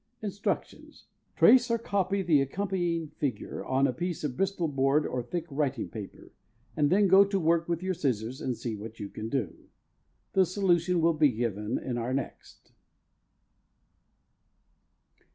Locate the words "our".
11.99-12.15